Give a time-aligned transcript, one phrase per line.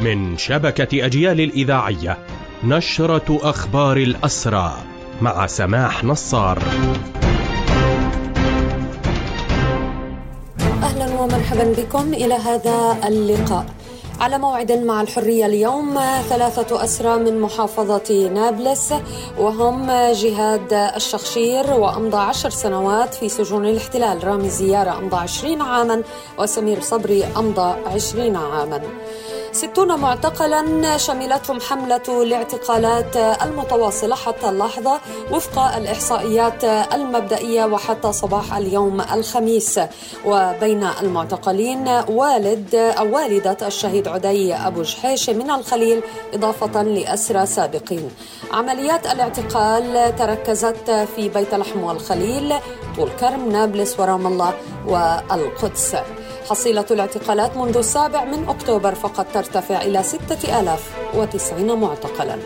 [0.00, 2.18] من شبكة أجيال الإذاعية
[2.64, 4.74] نشرة أخبار الأسرى
[5.22, 6.62] مع سماح نصار.
[10.82, 13.66] أهلا ومرحبا بكم إلى هذا اللقاء.
[14.20, 18.94] على موعد مع الحرية اليوم ثلاثة أسرى من محافظة نابلس
[19.38, 24.24] وهم جهاد الشخشير وأمضى عشر سنوات في سجون الاحتلال.
[24.24, 26.02] رامي زيارة أمضى عشرين عاما
[26.38, 28.80] وسمير صبري أمضى عشرين عاما.
[29.52, 35.00] ستون معتقلا شملتهم حملة الاعتقالات المتواصلة حتى اللحظة
[35.30, 39.80] وفق الإحصائيات المبدئية وحتى صباح اليوم الخميس.
[40.26, 46.02] وبين المعتقلين والد أو والدة الشهيد عدي أبو جحيش من الخليل
[46.34, 48.10] إضافة لأسرى سابقين.
[48.52, 52.54] عمليات الاعتقال تركزت في بيت لحم والخليل
[52.96, 54.54] طول كرم نابلس ورام الله
[54.86, 55.96] والقدس.
[56.50, 62.38] حصيلة الاعتقالات منذ السابع من أكتوبر فقط ترتفع إلى 6090 معتقلا.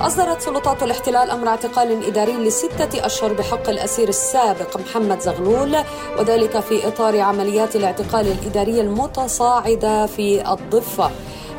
[0.00, 5.76] أصدرت سلطات الاحتلال أمر اعتقال إداري لستة أشهر بحق الأسير السابق محمد زغلول
[6.18, 11.10] وذلك في إطار عمليات الاعتقال الإدارية المتصاعدة في الضفة.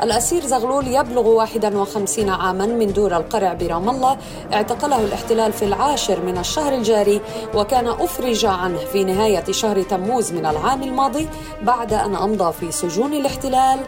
[0.01, 4.17] الأسير زغلول يبلغ 51 عاما من دور القرع برام الله.
[4.53, 7.21] اعتقله الاحتلال في العاشر من الشهر الجاري
[7.55, 11.27] وكان أفرج عنه في نهاية شهر تموز من العام الماضي
[11.61, 13.79] بعد أن أمضى في سجون الاحتلال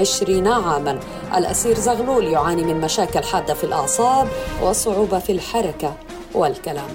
[0.00, 0.98] عشرين عاما.
[1.36, 4.28] الأسير زغلول يعاني من مشاكل حادة في الأعصاب
[4.62, 5.94] وصعوبة في الحركة
[6.34, 6.88] والكلام.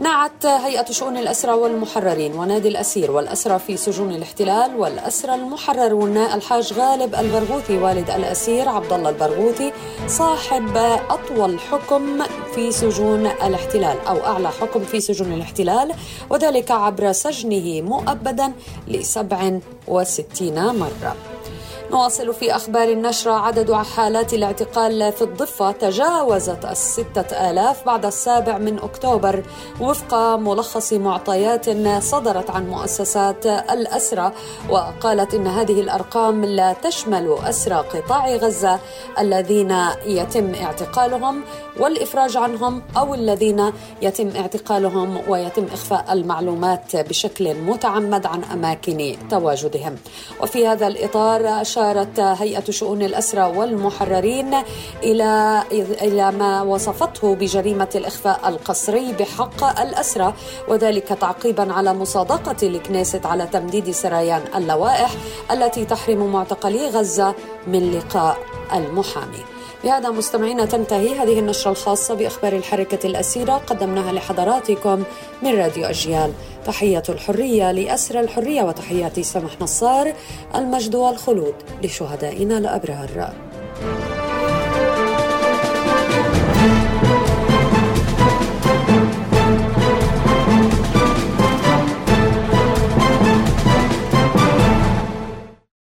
[0.00, 7.14] نعت هيئة شؤون الأسرى والمحررين ونادي الأسير والأسرى في سجون الاحتلال والأسرى المحررون الحاج غالب
[7.14, 9.72] البرغوثي والد الأسير عبد الله البرغوثي
[10.06, 10.76] صاحب
[11.10, 12.22] أطول حكم
[12.54, 15.94] في سجون الاحتلال أو أعلى حكم في سجون الاحتلال
[16.30, 18.52] وذلك عبر سجنه مؤبدا
[18.88, 21.29] لسبع وستين مرة.
[21.90, 25.72] نواصل في أخبار النشرة عدد حالات الاعتقال في الضفة.
[25.72, 29.42] تجاوزت الستة آلاف بعد السابع من أكتوبر
[29.80, 31.66] وفق ملخص معطيات
[32.02, 34.32] صدرت عن مؤسسات الأسرة
[34.70, 38.78] وقالت إن هذه الأرقام لا تشمل أسرى قطاع غزة
[39.18, 39.76] الذين
[40.06, 41.42] يتم اعتقالهم
[41.80, 43.72] والإفراج عنهم أو الذين
[44.02, 49.96] يتم اعتقالهم ويتم إخفاء المعلومات بشكل متعمد عن أماكن تواجدهم.
[50.42, 54.54] وفي هذا الإطار أشارت هيئة شؤون الأسرى والمحررين
[55.02, 55.62] إلى
[56.02, 60.34] إلى ما وصفته بجريمة الإخفاء القسري بحق الأسرى
[60.68, 65.10] وذلك تعقيبا على مصادقة الكنيست على تمديد سريان اللوائح
[65.50, 67.34] التي تحرم معتقلي غزة
[67.66, 68.36] من لقاء
[68.74, 69.44] المحامي.
[69.84, 75.02] بهذا مستمعينا تنتهي هذه النشرة الخاصة بأخبار الحركة الأسيرة قدمناها لحضراتكم
[75.42, 76.32] من راديو أجيال.
[76.66, 80.12] تحية الحرية لأسر الحرية وتحياتي سمح نصار
[80.54, 83.32] المجد والخلود لشهدائنا الأبرار